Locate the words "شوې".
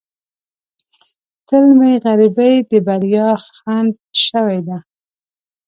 4.25-4.59